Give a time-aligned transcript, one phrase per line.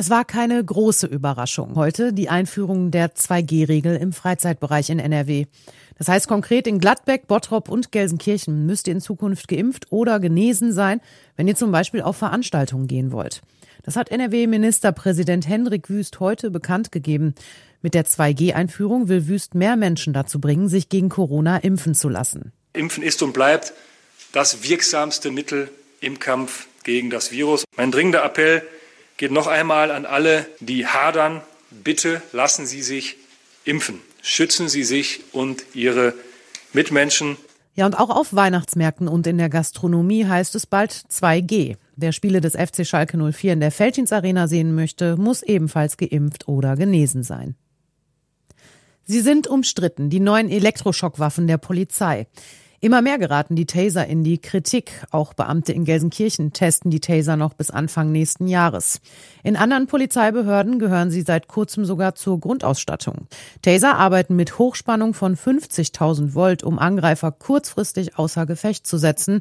[0.00, 5.44] Es war keine große Überraschung heute die Einführung der 2G-Regel im Freizeitbereich in NRW.
[5.98, 10.72] Das heißt konkret, in Gladbeck, Bottrop und Gelsenkirchen müsst ihr in Zukunft geimpft oder genesen
[10.72, 11.02] sein,
[11.36, 13.42] wenn ihr zum Beispiel auf Veranstaltungen gehen wollt.
[13.82, 17.34] Das hat NRW-Ministerpräsident Hendrik Wüst heute bekannt gegeben.
[17.82, 22.52] Mit der 2G-Einführung will Wüst mehr Menschen dazu bringen, sich gegen Corona impfen zu lassen.
[22.72, 23.74] Impfen ist und bleibt
[24.32, 25.68] das wirksamste Mittel
[26.00, 27.64] im Kampf gegen das Virus.
[27.76, 28.62] Mein dringender Appell
[29.20, 31.42] geht noch einmal an alle, die hadern.
[31.70, 33.16] Bitte lassen Sie sich
[33.64, 34.00] impfen.
[34.22, 36.14] Schützen Sie sich und Ihre
[36.72, 37.36] Mitmenschen.
[37.74, 41.76] Ja, und auch auf Weihnachtsmärkten und in der Gastronomie heißt es bald 2G.
[41.96, 46.48] Wer Spiele des FC Schalke 04 in der Feldins Arena sehen möchte, muss ebenfalls geimpft
[46.48, 47.56] oder genesen sein.
[49.04, 52.26] Sie sind umstritten, die neuen Elektroschockwaffen der Polizei.
[52.82, 55.04] Immer mehr geraten die Taser in die Kritik.
[55.10, 59.02] Auch Beamte in Gelsenkirchen testen die Taser noch bis Anfang nächsten Jahres.
[59.42, 63.26] In anderen Polizeibehörden gehören sie seit kurzem sogar zur Grundausstattung.
[63.60, 69.40] Taser arbeiten mit Hochspannung von 50.000 Volt, um Angreifer kurzfristig außer Gefecht zu setzen.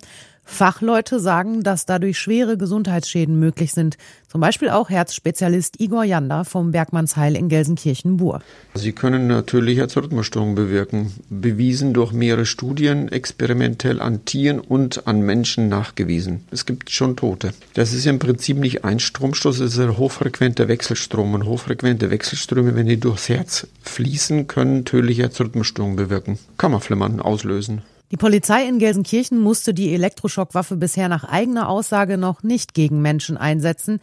[0.50, 3.98] Fachleute sagen, dass dadurch schwere Gesundheitsschäden möglich sind.
[4.28, 8.42] Zum Beispiel auch Herzspezialist Igor Janda vom Bergmannsheil in Gelsenkirchen-Bur.
[8.74, 11.14] Sie können natürlich Herzrhythmusstörungen bewirken.
[11.30, 16.44] Bewiesen durch mehrere Studien, experimentell an Tieren und an Menschen nachgewiesen.
[16.52, 17.54] Es gibt schon Tote.
[17.76, 21.36] Das ist im Prinzip nicht ein Stromstoß, es ist ein hochfrequenter Wechselstrom.
[21.36, 26.40] Und hochfrequente Wechselströme, wenn die durchs Herz fließen, können tödliche Herzrhythmusstörungen bewirken.
[26.58, 27.84] Kammerflimmern auslösen.
[28.12, 33.38] Die Polizei in Gelsenkirchen musste die Elektroschockwaffe bisher nach eigener Aussage noch nicht gegen Menschen
[33.38, 34.00] einsetzen.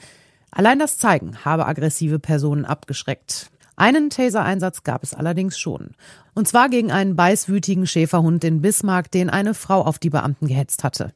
[0.53, 3.51] Allein das Zeigen habe aggressive Personen abgeschreckt.
[3.75, 5.91] Einen Taser-Einsatz gab es allerdings schon.
[6.35, 10.85] Und zwar gegen einen beißwütigen Schäferhund in Bismarck, den eine Frau auf die Beamten gehetzt
[10.85, 11.13] hatte.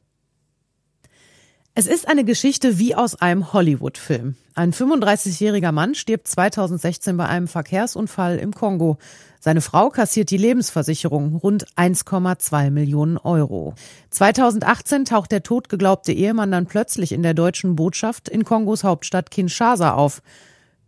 [1.73, 4.35] Es ist eine Geschichte wie aus einem Hollywood-Film.
[4.55, 8.97] Ein 35-jähriger Mann stirbt 2016 bei einem Verkehrsunfall im Kongo.
[9.39, 13.73] Seine Frau kassiert die Lebensversicherung, rund 1,2 Millionen Euro.
[14.09, 19.93] 2018 taucht der totgeglaubte Ehemann dann plötzlich in der deutschen Botschaft in Kongos Hauptstadt Kinshasa
[19.93, 20.21] auf.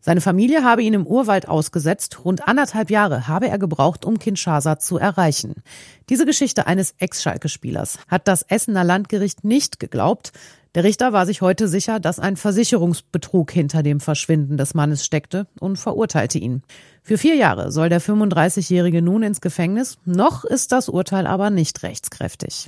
[0.06, 2.26] Seine Familie habe ihn im Urwald ausgesetzt.
[2.26, 5.64] Rund anderthalb Jahre habe er gebraucht, um Kinshasa zu erreichen.
[6.10, 10.34] Diese Geschichte eines Ex-Schalke-Spielers hat das Essener Landgericht nicht geglaubt.
[10.76, 15.48] Der Richter war sich heute sicher, dass ein Versicherungsbetrug hinter dem Verschwinden des Mannes steckte
[15.62, 16.64] und verurteilte ihn.
[17.02, 20.00] Für vier Jahre soll der 35-Jährige nun ins Gefängnis.
[20.04, 22.68] Noch ist das Urteil aber nicht rechtskräftig.